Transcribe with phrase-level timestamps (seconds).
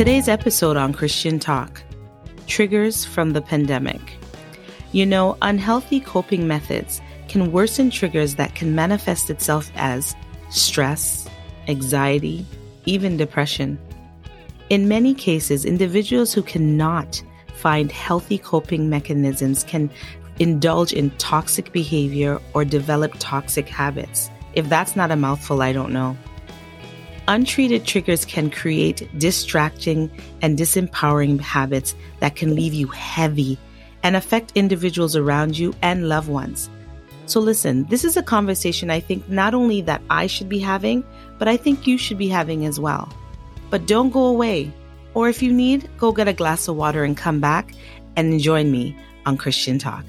[0.00, 1.82] Today's episode on Christian Talk
[2.46, 4.00] Triggers from the Pandemic.
[4.92, 10.16] You know, unhealthy coping methods can worsen triggers that can manifest itself as
[10.48, 11.28] stress,
[11.68, 12.46] anxiety,
[12.86, 13.78] even depression.
[14.70, 17.22] In many cases, individuals who cannot
[17.56, 19.90] find healthy coping mechanisms can
[20.38, 24.30] indulge in toxic behavior or develop toxic habits.
[24.54, 26.16] If that's not a mouthful, I don't know.
[27.30, 30.10] Untreated triggers can create distracting
[30.42, 33.56] and disempowering habits that can leave you heavy
[34.02, 36.68] and affect individuals around you and loved ones.
[37.26, 41.04] So, listen, this is a conversation I think not only that I should be having,
[41.38, 43.08] but I think you should be having as well.
[43.70, 44.72] But don't go away.
[45.14, 47.72] Or if you need, go get a glass of water and come back
[48.16, 50.04] and join me on Christian Talk.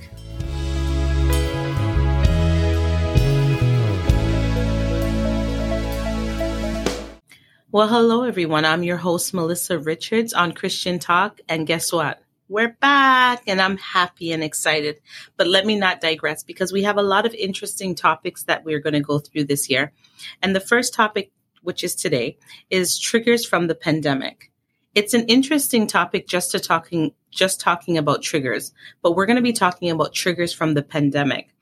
[7.73, 8.65] Well, hello, everyone.
[8.65, 11.39] I'm your host, Melissa Richards on Christian Talk.
[11.47, 12.21] And guess what?
[12.49, 14.99] We're back and I'm happy and excited.
[15.37, 18.81] But let me not digress because we have a lot of interesting topics that we're
[18.81, 19.93] going to go through this year.
[20.41, 22.37] And the first topic, which is today,
[22.69, 24.51] is triggers from the pandemic.
[24.93, 29.41] It's an interesting topic just to talking, just talking about triggers, but we're going to
[29.41, 31.55] be talking about triggers from the pandemic,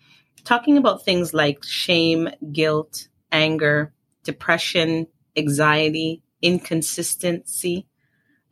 [0.43, 7.87] talking about things like shame, guilt, anger, depression, anxiety, inconsistency,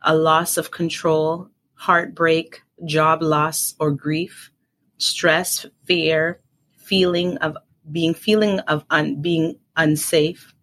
[0.02, 4.50] a loss of control, heartbreak, job loss or grief,
[4.98, 6.40] stress, fear,
[6.76, 7.56] feeling of
[7.90, 10.54] being feeling of un, being unsafe,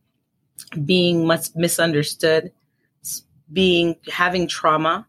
[0.86, 2.52] being misunderstood,
[3.52, 5.08] being having trauma,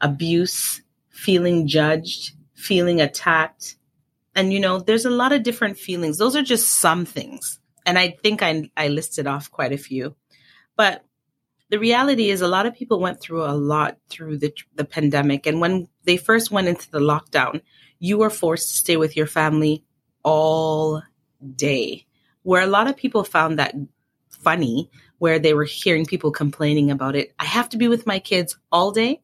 [0.00, 3.76] abuse, feeling judged, feeling attacked.
[4.34, 6.18] And you know, there's a lot of different feelings.
[6.18, 7.58] Those are just some things.
[7.86, 10.14] And I think I I listed off quite a few.
[10.80, 11.04] But
[11.68, 15.44] the reality is a lot of people went through a lot through the, the pandemic.
[15.44, 17.60] And when they first went into the lockdown,
[17.98, 19.84] you were forced to stay with your family
[20.22, 21.02] all
[21.54, 22.06] day.
[22.44, 23.74] Where a lot of people found that
[24.30, 27.34] funny, where they were hearing people complaining about it.
[27.38, 29.20] I have to be with my kids all day.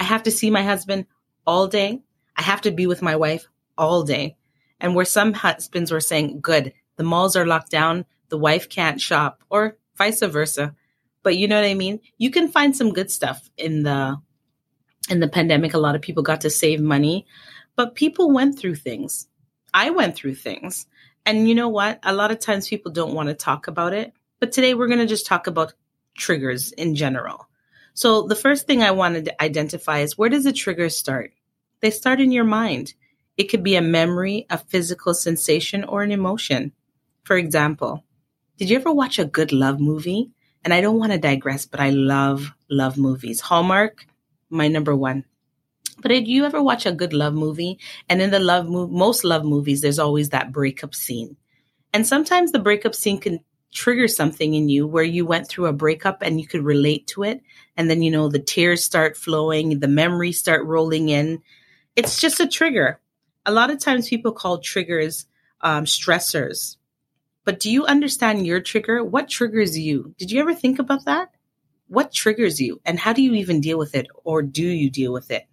[0.00, 1.06] I have to see my husband
[1.46, 2.02] all day.
[2.36, 3.46] I have to be with my wife
[3.76, 4.36] all day.
[4.80, 9.00] And where some husbands were saying, good, the malls are locked down, the wife can't
[9.00, 10.74] shop, or vice versa.
[11.28, 12.00] But you know what I mean?
[12.16, 14.16] You can find some good stuff in the
[15.10, 15.74] in the pandemic.
[15.74, 17.26] A lot of people got to save money,
[17.76, 19.28] but people went through things.
[19.74, 20.86] I went through things.
[21.26, 21.98] And you know what?
[22.02, 24.14] A lot of times people don't want to talk about it.
[24.40, 25.74] But today we're going to just talk about
[26.16, 27.46] triggers in general.
[27.92, 31.34] So the first thing I wanted to identify is where does a trigger start?
[31.80, 32.94] They start in your mind.
[33.36, 36.72] It could be a memory, a physical sensation, or an emotion.
[37.24, 38.02] For example,
[38.56, 40.30] did you ever watch a good love movie?
[40.64, 43.40] And I don't want to digress, but I love love movies.
[43.40, 44.06] Hallmark,
[44.50, 45.24] my number one.
[46.00, 47.78] But did you ever watch a good love movie?
[48.08, 51.36] And in the love mo- most love movies, there's always that breakup scene.
[51.92, 53.40] And sometimes the breakup scene can
[53.72, 57.22] trigger something in you where you went through a breakup and you could relate to
[57.22, 57.42] it.
[57.76, 61.42] And then, you know, the tears start flowing, the memories start rolling in.
[61.96, 63.00] It's just a trigger.
[63.44, 65.26] A lot of times people call triggers
[65.60, 66.76] um, stressors.
[67.48, 69.02] But do you understand your trigger?
[69.02, 70.14] What triggers you?
[70.18, 71.30] Did you ever think about that?
[71.86, 75.14] What triggers you and how do you even deal with it or do you deal
[75.14, 75.46] with it?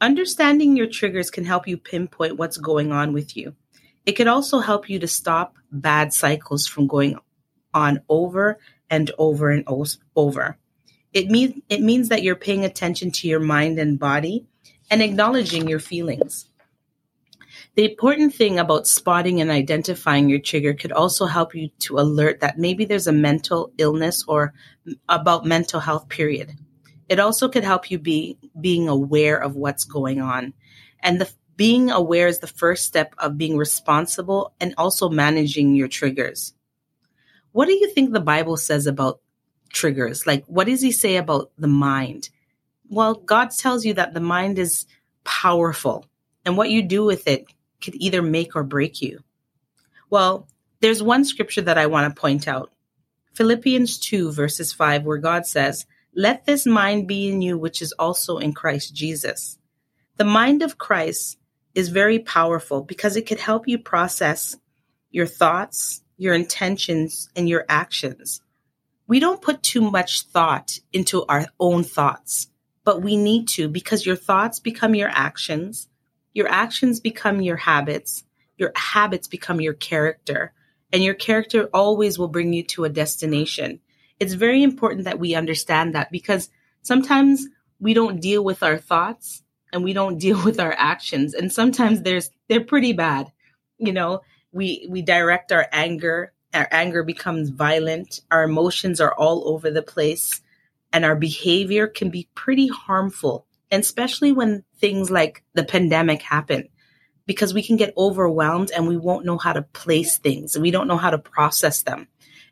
[0.00, 3.54] Understanding your triggers can help you pinpoint what's going on with you.
[4.04, 7.16] It could also help you to stop bad cycles from going
[7.72, 8.58] on over
[8.90, 9.64] and over and
[10.16, 10.58] over.
[11.12, 14.44] It means it means that you're paying attention to your mind and body
[14.90, 16.48] and acknowledging your feelings.
[17.74, 22.40] The important thing about spotting and identifying your trigger could also help you to alert
[22.40, 24.52] that maybe there's a mental illness or
[25.08, 26.52] about mental health period.
[27.08, 30.52] It also could help you be being aware of what's going on.
[31.00, 35.88] And the being aware is the first step of being responsible and also managing your
[35.88, 36.52] triggers.
[37.52, 39.20] What do you think the Bible says about
[39.72, 40.26] triggers?
[40.26, 42.28] Like, what does he say about the mind?
[42.90, 44.86] Well, God tells you that the mind is
[45.24, 46.04] powerful
[46.44, 47.46] and what you do with it
[47.82, 49.22] could either make or break you.
[50.10, 50.48] Well,
[50.80, 52.72] there's one scripture that I want to point out
[53.34, 57.92] Philippians 2, verses 5, where God says, Let this mind be in you, which is
[57.92, 59.58] also in Christ Jesus.
[60.18, 61.38] The mind of Christ
[61.74, 64.56] is very powerful because it could help you process
[65.10, 68.42] your thoughts, your intentions, and your actions.
[69.06, 72.48] We don't put too much thought into our own thoughts,
[72.84, 75.88] but we need to because your thoughts become your actions
[76.34, 78.24] your actions become your habits,
[78.56, 80.52] your habits become your character,
[80.92, 83.80] and your character always will bring you to a destination.
[84.20, 86.48] It's very important that we understand that because
[86.82, 87.46] Sometimes
[87.80, 89.42] we don't deal with our thoughts
[89.72, 91.32] and we don't deal with our actions.
[91.34, 93.32] And sometimes there's they're pretty bad.
[93.78, 94.20] You know,
[94.52, 99.82] we we direct our anger, our anger becomes violent, our emotions are all over the
[99.82, 100.42] place,
[100.92, 103.46] and our behavior can be pretty harmful.
[103.70, 106.68] And especially when things like the pandemic happen
[107.24, 110.58] because we can get overwhelmed and we won't know how to place things.
[110.58, 112.08] We don't know how to process them.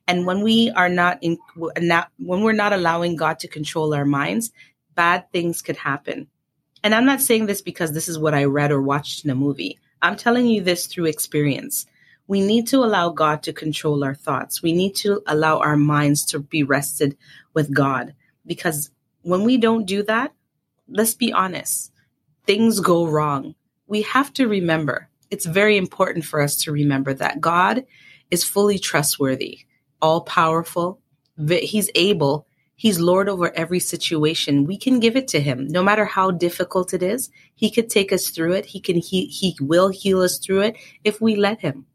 [0.07, 1.39] And when we are not in,
[1.79, 4.53] not, when we're not allowing God to control our minds,
[4.95, 6.29] bad things could happen.
[6.85, 9.35] And I'm not saying this because this is what I read or watched in a
[9.35, 9.79] movie.
[10.01, 11.85] I'm telling you this through experience.
[12.29, 14.63] We need to allow God to control our thoughts.
[14.63, 17.17] We need to allow our minds to be rested
[17.55, 18.15] with God
[18.47, 18.91] because
[19.23, 20.33] when we don't do that,
[20.89, 21.93] let's be honest,
[22.51, 23.55] things go wrong
[23.91, 27.85] we have to remember, it's very important for us to remember that God
[28.31, 29.67] is fully trustworthy,
[30.01, 31.01] all powerful.
[31.49, 32.47] He's able.
[32.77, 34.65] He's Lord over every situation.
[34.65, 35.67] We can give it to him.
[35.67, 38.67] No matter how difficult it is, he could take us through it.
[38.67, 41.87] He can, he, he will heal us through it if we let him.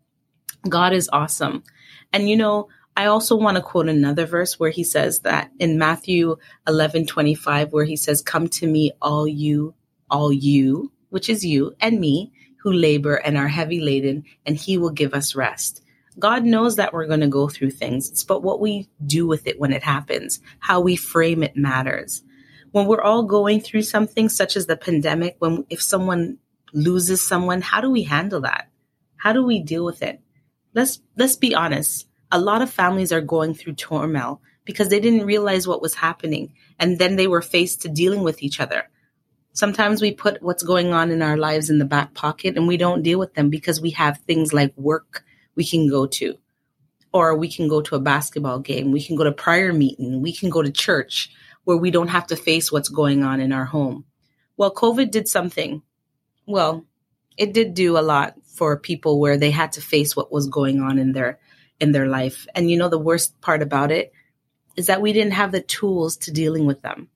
[0.68, 1.64] God is awesome.
[2.12, 2.68] And you know,
[2.98, 6.36] I also want to quote another verse where he says that in Matthew
[6.68, 9.76] 11, 25, where he says, come to me, all you,
[10.10, 14.78] all you which is you and me, who labor and are heavy laden, and he
[14.78, 15.82] will give us rest.
[16.20, 19.48] God knows that we're going to go through things, It's but what we do with
[19.48, 22.22] it when it happens, how we frame it matters.
[22.72, 26.40] When we're all going through something such as the pandemic, when if someone
[26.74, 28.68] loses someone, how do we handle that?
[29.16, 30.20] How do we deal with it?
[30.74, 32.10] Let's let's be honest.
[32.30, 36.54] A lot of families are going through turmoil because they didn't realize what was happening
[36.78, 38.90] and then they were faced to dealing with each other.
[39.56, 42.76] Sometimes we put what's going on in our lives in the back pocket and we
[42.76, 45.24] don't deal with them because we have things like work
[45.56, 46.36] we can go to,
[47.14, 50.34] or we can go to a basketball game, we can go to prayer meeting, we
[50.34, 51.32] can go to church
[51.64, 54.04] where we don't have to face what's going on in our home.
[54.58, 55.82] Well, COVID did something.
[56.46, 56.86] Well,
[57.38, 60.82] it did do a lot for people where they had to face what was going
[60.82, 61.40] on in their
[61.80, 62.46] in their life.
[62.56, 64.12] And you know the worst part about it
[64.76, 67.08] is that we didn't have the tools to dealing with them.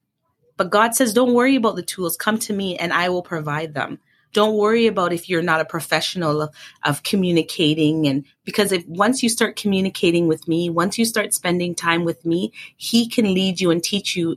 [0.59, 2.17] But God says, don't worry about the tools.
[2.17, 3.97] Come to me and I will provide them.
[4.33, 6.53] Don't worry about if you're not a professional of,
[6.83, 8.07] of communicating.
[8.07, 12.25] And because if once you start communicating with me, once you start spending time with
[12.25, 14.35] me, he can lead you and teach you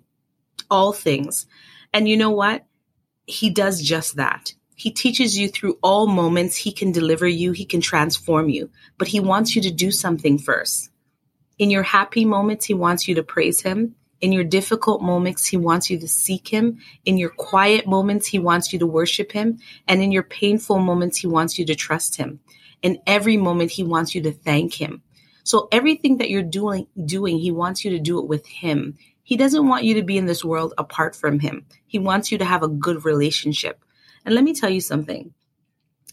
[0.70, 1.46] all things.
[1.92, 2.66] And you know what?
[3.26, 4.54] He does just that.
[4.76, 6.54] He teaches you through all moments.
[6.54, 7.50] He can deliver you.
[7.50, 10.88] He can transform you, but he wants you to do something first.
[11.58, 13.96] In your happy moments, he wants you to praise him.
[14.22, 16.78] In your difficult moments, He wants you to seek Him.
[17.04, 19.58] In your quiet moments, He wants you to worship Him.
[19.88, 22.38] And in your painful moments, He wants you to trust Him.
[22.82, 25.02] In every moment, He wants you to thank Him.
[25.42, 28.96] So everything that you're doing, doing, He wants you to do it with Him.
[29.24, 31.66] He doesn't want you to be in this world apart from Him.
[31.84, 33.84] He wants you to have a good relationship.
[34.24, 35.34] And let me tell you something.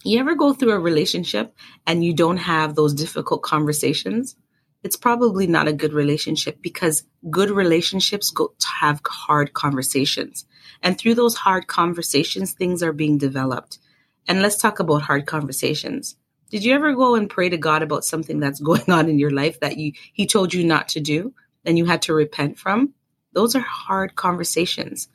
[0.04, 1.54] You ever go through a relationship
[1.86, 4.36] and you don't have those difficult conversations?
[4.84, 10.46] It's probably not a good relationship because good relationships go to have hard conversations.
[10.81, 13.80] And through those hard conversations, things are being developed.
[14.28, 16.16] And let's talk about hard conversations.
[16.50, 19.31] Did you ever go and pray to God about something that's going on in your
[19.31, 21.34] life that you he told you not to do
[21.66, 22.94] and you had to repent from?
[23.33, 25.09] Those are hard conversations.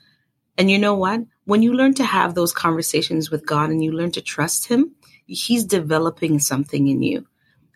[0.57, 1.21] And you know what?
[1.47, 4.95] When you learn to have those conversations with God and you learn to trust him,
[5.27, 7.27] he's developing something in you.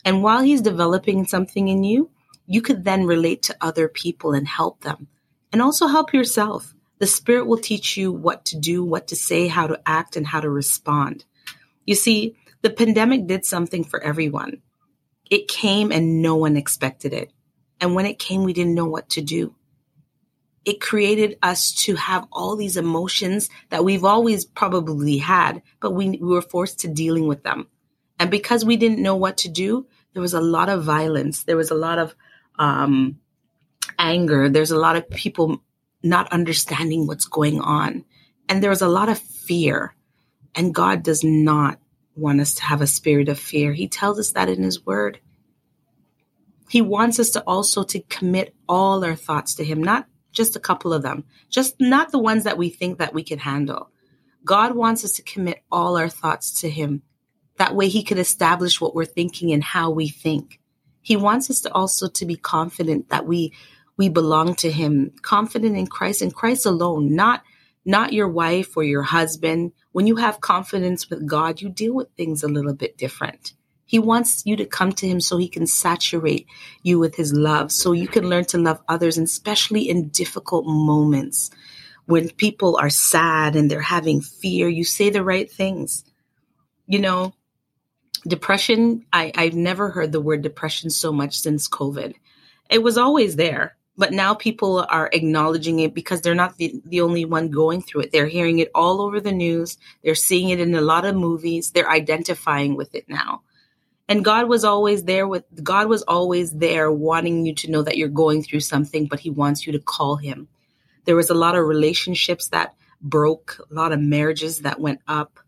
[0.05, 2.11] And while he's developing something in you,
[2.47, 5.09] you could then relate to other people and help them
[5.53, 6.75] and also help yourself.
[6.99, 10.27] The Spirit will teach you what to do, what to say, how to act, and
[10.27, 11.25] how to respond.
[11.87, 14.63] You see, the pandemic did something for everyone.
[15.31, 17.31] It came and no one expected it.
[17.81, 19.55] And when it came, we didn't know what to do.
[20.65, 26.11] It created us to have all these emotions that we've always probably had, but we,
[26.11, 27.69] we were forced to dealing with them.
[28.19, 31.45] And because we didn't know what to do, there was a lot of violence.
[31.45, 32.15] There was a lot of
[32.59, 33.19] um,
[33.99, 34.49] anger.
[34.49, 35.63] There's a lot of people
[36.03, 38.05] not understanding what's going on.
[38.49, 39.95] And there was a lot of fear.
[40.55, 41.79] And God does not
[42.17, 43.73] want us to have a spirit of fear.
[43.73, 45.21] He tells us that in his word.
[46.69, 50.61] He wants us to also to commit all our thoughts to him, not just a
[50.61, 53.91] couple of them, just not the ones that we think that we can handle.
[54.45, 57.03] God wants us to commit all our thoughts to him
[57.59, 60.61] that way he could establish what we're thinking and how we think.
[61.03, 63.53] He wants us to also to be confident that we
[63.97, 67.43] we belong to him, confident in Christ and Christ alone, not
[67.85, 69.73] not your wife or your husband.
[69.93, 73.53] When you have confidence with God, you deal with things a little bit different.
[73.87, 76.47] He wants you to come to him so he can saturate
[76.83, 80.67] you with his love, so you can learn to love others, and especially in difficult
[80.67, 81.51] moments
[82.09, 86.05] when people are sad and they're having fear, you say the right things.
[86.87, 87.35] You know,
[88.27, 92.15] depression, I, I've never heard the word depression so much since COVID.
[92.71, 97.01] It was always there, but now people are acknowledging it because they're not the, the
[97.01, 98.13] only one going through it.
[98.13, 99.79] They're hearing it all over the news.
[100.03, 101.71] They're seeing it in a lot of movies.
[101.71, 103.43] They're identifying with it now.
[104.09, 107.99] And God was always there with God was always there wanting you to know that
[107.99, 110.49] you're going through something, but he wants you to call him.
[111.05, 115.39] There was a lot of relationships that broke, a lot of marriages that went up.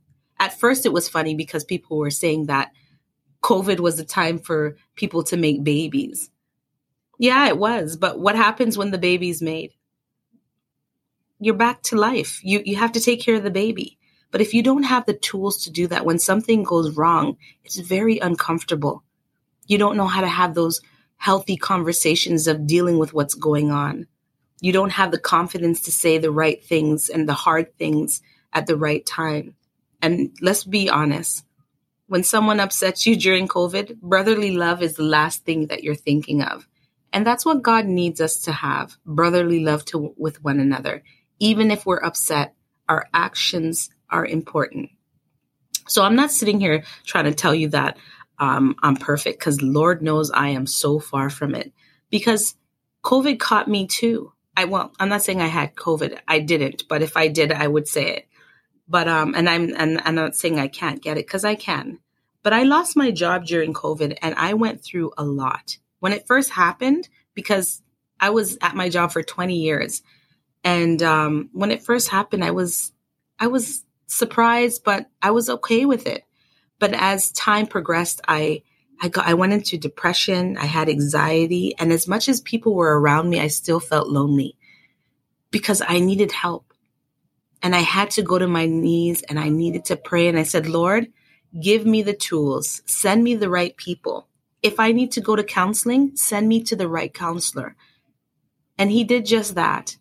[0.41, 2.73] At first it was funny because people were saying that
[3.43, 6.31] COVID was a time for people to make babies.
[7.19, 9.73] Yeah, it was, but what happens when the baby's made?
[11.39, 12.41] You're back to life.
[12.43, 13.99] You you have to take care of the baby.
[14.31, 17.79] But if you don't have the tools to do that, when something goes wrong, it's
[17.79, 19.03] very uncomfortable.
[19.67, 20.81] You don't know how to have those
[21.17, 24.07] healthy conversations of dealing with what's going on.
[24.61, 28.67] You don't have the confidence to say the right things and the hard things at
[28.67, 29.57] the right time.
[30.03, 31.45] And let's be honest
[32.11, 36.43] when someone upsets you during COVID, brotherly love is the last thing that you're thinking
[36.43, 36.67] of.
[37.13, 41.05] And that's what God needs us to have brotherly love to, with one another.
[41.39, 42.57] Even if we're upset,
[42.89, 44.91] our actions are important.
[45.87, 47.97] So I'm not sitting here trying to tell you that
[48.41, 51.73] um, I'm perfect because Lord knows I am so far from it
[52.11, 52.57] because
[53.05, 54.33] COVID caught me too.
[54.57, 56.19] I well, I'm not saying I had COVID.
[56.27, 58.29] I didn't, but if I did, I would say it.
[58.91, 62.01] But um, and I'm and I'm not saying I can't get it because I can.
[62.43, 66.27] But I lost my job during COVID, and I went through a lot when it
[66.27, 67.83] first happened because
[68.19, 70.03] I was at my job for 20 years,
[70.65, 72.93] and um, when it first happened, I was
[73.39, 76.25] I was surprised, but I was okay with it.
[76.81, 78.65] But as time progressed, I
[79.01, 83.01] I got I went into depression, I had anxiety, and as much as people were
[83.01, 84.57] around me, I still felt lonely
[85.53, 86.70] because I needed help.
[87.63, 90.29] And I had to go to my knees and I needed to pray.
[90.29, 91.09] And I said, Lord,
[91.59, 94.29] give me the tools, send me the right people.
[94.63, 97.77] If I need to go to counseling, send me to the right counselor.
[98.79, 99.97] And he did just that.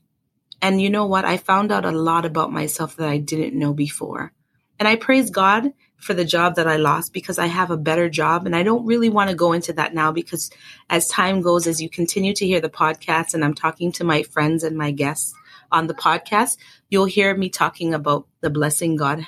[0.61, 1.25] And you know what?
[1.25, 4.33] I found out a lot about myself that I didn't know before.
[4.77, 8.09] And I praise God for the job that I lost because I have a better
[8.09, 8.45] job.
[8.45, 10.49] And I don't really want to go into that now because
[10.89, 14.23] as time goes, as you continue to hear the podcast and I'm talking to my
[14.23, 15.33] friends and my guests
[15.71, 16.57] on the podcast,
[16.89, 19.25] you'll hear me talking about the blessing God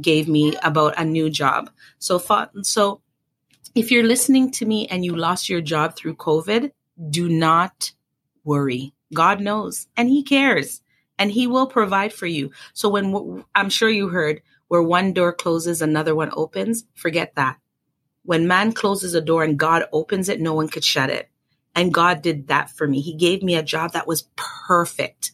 [0.00, 1.70] gave me about a new job.
[1.98, 2.22] So,
[2.62, 3.00] so
[3.74, 6.72] if you're listening to me and you lost your job through COVID,
[7.10, 7.92] do not
[8.44, 8.92] worry.
[9.14, 10.80] God knows and he cares
[11.18, 12.50] and he will provide for you.
[12.72, 17.58] So when I'm sure you heard where one door closes, another one opens, forget that.
[18.24, 21.28] When man closes a door and God opens it, no one could shut it.
[21.74, 23.00] And God did that for me.
[23.00, 25.32] He gave me a job that was perfect.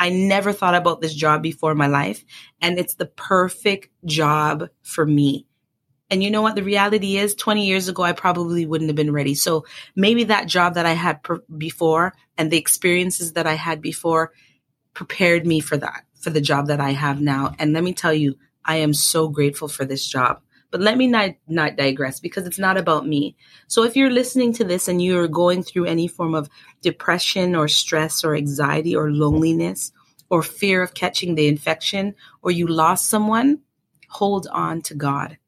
[0.00, 2.24] I never thought about this job before in my life,
[2.62, 5.46] and it's the perfect job for me.
[6.10, 6.56] And you know what?
[6.56, 9.34] The reality is 20 years ago, I probably wouldn't have been ready.
[9.34, 13.82] So maybe that job that I had pr- before and the experiences that I had
[13.82, 14.32] before
[14.94, 17.54] prepared me for that, for the job that I have now.
[17.58, 20.40] And let me tell you, I am so grateful for this job.
[20.70, 23.36] But let me not, not digress because it's not about me.
[23.66, 26.48] So if you're listening to this and you're going through any form of
[26.80, 29.92] depression or stress or anxiety or loneliness
[30.28, 33.60] or fear of catching the infection or you lost someone,
[34.08, 35.38] hold on to God.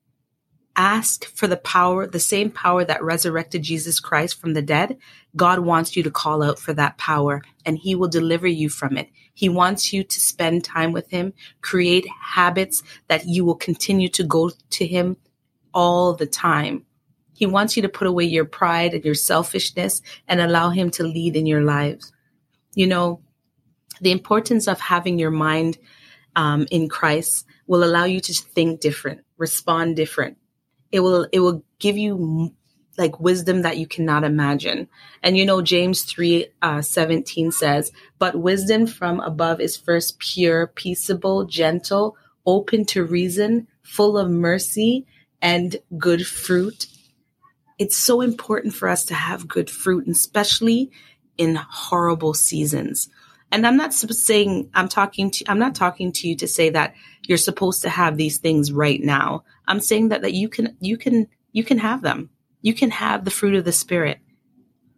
[0.83, 4.99] Ask for the power, the same power that resurrected Jesus Christ from the dead.
[5.37, 8.97] God wants you to call out for that power and he will deliver you from
[8.97, 9.09] it.
[9.33, 14.25] He wants you to spend time with him, create habits that you will continue to
[14.25, 15.19] go to him
[15.73, 16.85] all the time.
[17.33, 21.05] He wants you to put away your pride and your selfishness and allow him to
[21.05, 22.12] lead in your lives.
[22.75, 23.21] You know,
[24.01, 25.79] the importance of having your mind
[26.35, 30.39] um, in Christ will allow you to think different, respond different.
[30.93, 32.55] It will, it will give you
[32.99, 34.89] like wisdom that you cannot imagine.
[35.23, 40.67] And you know, James 3 uh, 17 says, But wisdom from above is first pure,
[40.67, 45.07] peaceable, gentle, open to reason, full of mercy
[45.41, 46.87] and good fruit.
[47.79, 50.91] It's so important for us to have good fruit, especially
[51.39, 53.09] in horrible seasons.
[53.51, 56.95] And I'm not saying I'm talking to I'm not talking to you to say that
[57.27, 59.45] you're supposed to have these things right now.
[59.73, 62.31] I'm saying that that you can you can you can have them
[62.62, 64.19] you can have the fruit of the Spirit,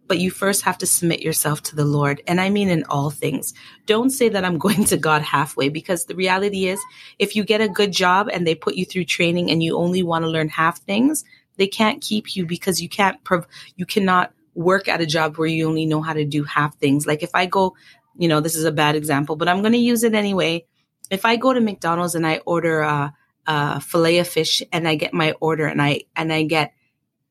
[0.07, 2.21] but you first have to submit yourself to the Lord.
[2.27, 3.53] And I mean in all things.
[3.87, 6.79] Don't say that I'm going to God halfway because the reality is
[7.17, 10.03] if you get a good job and they put you through training and you only
[10.03, 11.25] want to learn half things,
[11.57, 15.47] They can't keep you because you can't, prov- you cannot work at a job where
[15.47, 17.07] you only know how to do half things.
[17.07, 17.75] Like if I go,
[18.17, 20.65] you know, this is a bad example, but I'm going to use it anyway.
[21.09, 23.13] If I go to McDonald's and I order a,
[23.45, 26.73] a fillet of fish and I get my order and I, and I get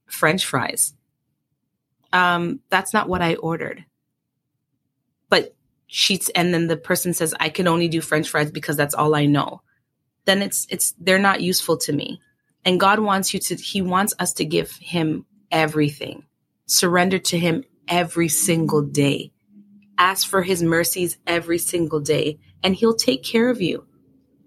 [0.06, 0.94] French fries,
[2.12, 3.84] um, that's not what I ordered.
[5.28, 5.54] But
[5.86, 9.14] she's, and then the person says, I can only do French fries because that's all
[9.14, 9.62] I know.
[10.24, 12.20] Then it's, it's, they're not useful to me.
[12.64, 16.24] And God wants you to, He wants us to give Him everything
[16.66, 19.32] Surrender to Him every single day.
[19.98, 23.86] Ask for His mercies every single day, and He'll take care of you.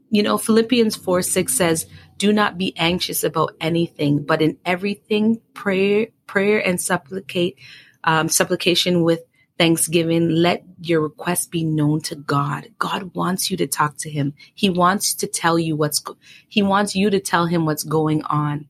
[0.10, 1.86] You know, Philippians 4 6 says,
[2.18, 7.58] Do not be anxious about anything, but in everything, prayer, prayer and supplicate,
[8.04, 9.22] um, supplication with
[9.58, 12.70] thanksgiving, let your request be known to God.
[12.78, 14.34] God wants you to talk to him.
[14.54, 16.04] He wants to tell you what's,
[16.48, 18.68] he wants you to tell him what's going on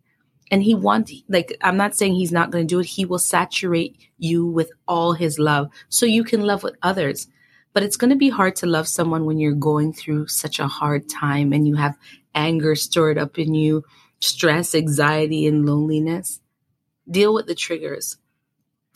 [0.52, 3.20] and he wants like i'm not saying he's not going to do it he will
[3.20, 7.28] saturate you with all his love so you can love with others
[7.78, 10.66] but it's going to be hard to love someone when you're going through such a
[10.68, 11.96] hard time and you have
[12.34, 13.84] anger stored up in you
[14.20, 16.42] stress anxiety and loneliness
[17.08, 18.18] deal with the triggers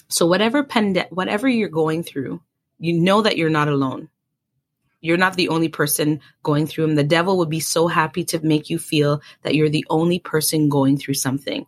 [0.08, 0.68] so whatever
[1.12, 2.42] whatever you're going through
[2.80, 4.10] you know that you're not alone
[5.00, 6.96] you're not the only person going through them.
[6.96, 10.70] The devil would be so happy to make you feel that you're the only person
[10.70, 11.68] going through something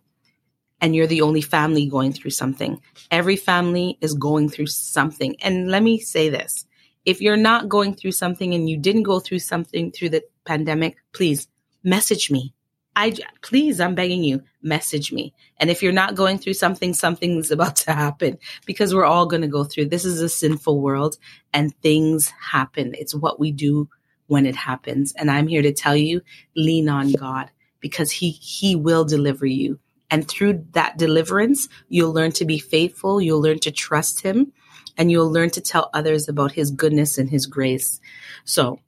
[0.82, 2.82] and you're the only family going through something.
[3.12, 5.36] Every family is going through something.
[5.44, 6.66] And let me say this
[7.06, 10.98] if you're not going through something and you didn't go through something through the pandemic,
[11.14, 11.48] please
[11.84, 12.54] message me.
[12.96, 15.34] I please, I'm begging you, message me.
[15.58, 19.42] And if you're not going through something, something's about to happen because we're all going
[19.42, 19.86] to go through.
[19.86, 21.18] This is a sinful world
[21.54, 22.94] and things happen.
[22.98, 23.90] It's what we do
[24.28, 25.14] when it happens.
[25.18, 26.22] And I'm here to tell you,
[26.56, 29.80] lean on God because he, he will deliver you.
[30.10, 33.20] And through that deliverance, you'll learn to be faithful.
[33.20, 34.54] You'll learn to trust him
[34.98, 38.00] and you'll learn to tell others about his goodness and his grace.
[38.46, 38.80] So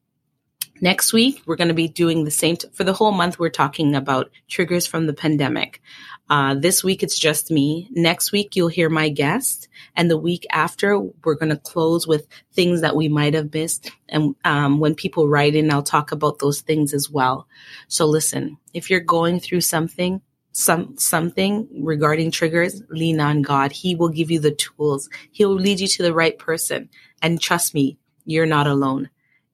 [0.81, 2.57] Next week, we're going to be doing the same.
[2.57, 5.81] T- for the whole month, we're talking about triggers from the pandemic.
[6.29, 7.87] Uh, this week, it's just me.
[7.91, 9.69] Next week, you'll hear my guest.
[9.95, 13.89] And the week after, we're going to close with things that we might have missed.
[14.09, 17.47] And um, when people write in, I'll talk about those things as well.
[17.87, 20.21] So listen, if you're going through something,
[20.57, 23.73] some something regarding triggers, lean on God.
[23.73, 25.09] He will give you the tools.
[25.31, 26.89] He will lead you to the right person.
[27.21, 29.09] And trust me, you're not alone.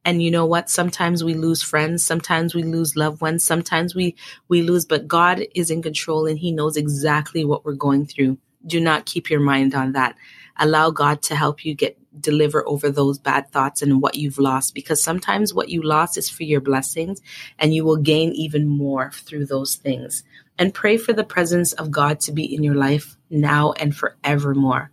[0.05, 0.69] And you know what?
[0.69, 2.05] Sometimes we lose friends.
[2.05, 3.43] Sometimes we lose loved ones.
[3.43, 4.15] Sometimes we,
[4.47, 8.37] we lose, but God is in control and he knows exactly what we're going through.
[8.67, 10.15] Do not keep your mind on that.
[10.57, 14.75] Allow God to help you get deliver over those bad thoughts and what you've lost
[14.75, 17.21] because sometimes what you lost is for your blessings
[17.57, 20.23] and you will gain even more through those things.
[20.61, 24.91] And pray for the presence of God to be in your life now and forevermore.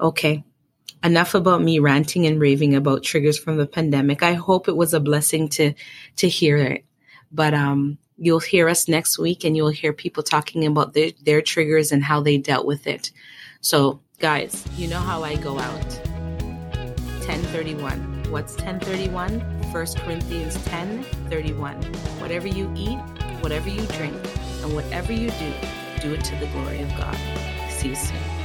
[0.00, 0.42] Okay
[1.04, 4.22] enough about me ranting and raving about triggers from the pandemic.
[4.22, 5.74] I hope it was a blessing to
[6.16, 6.84] to hear it.
[7.30, 11.42] But um you'll hear us next week and you'll hear people talking about their, their
[11.42, 13.10] triggers and how they dealt with it.
[13.60, 15.84] So, guys, you know how I go out.
[17.26, 18.30] 1031.
[18.30, 19.40] What's 1031?
[19.40, 21.82] 1 Corinthians 10 31.
[22.20, 22.98] Whatever you eat,
[23.40, 24.14] whatever you drink,
[24.62, 25.52] and whatever you do,
[26.00, 27.16] do it to the glory of God.
[27.70, 28.41] See you soon.